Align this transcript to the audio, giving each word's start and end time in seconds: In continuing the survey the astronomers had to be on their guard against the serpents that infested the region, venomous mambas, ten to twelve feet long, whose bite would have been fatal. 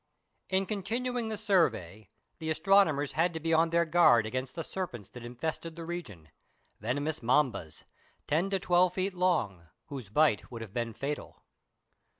In 0.49 0.65
continuing 0.65 1.27
the 1.27 1.37
survey 1.37 2.09
the 2.39 2.49
astronomers 2.49 3.11
had 3.11 3.35
to 3.35 3.39
be 3.39 3.53
on 3.53 3.69
their 3.69 3.85
guard 3.85 4.25
against 4.25 4.55
the 4.55 4.63
serpents 4.63 5.09
that 5.09 5.23
infested 5.23 5.75
the 5.75 5.85
region, 5.85 6.29
venomous 6.79 7.21
mambas, 7.21 7.83
ten 8.25 8.49
to 8.49 8.57
twelve 8.59 8.95
feet 8.95 9.13
long, 9.13 9.67
whose 9.89 10.09
bite 10.09 10.49
would 10.49 10.63
have 10.63 10.73
been 10.73 10.93
fatal. 10.93 11.43